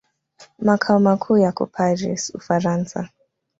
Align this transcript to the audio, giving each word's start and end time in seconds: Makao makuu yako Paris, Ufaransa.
Makao 0.59 0.99
makuu 0.99 1.37
yako 1.37 1.65
Paris, 1.65 2.31
Ufaransa. 2.35 3.09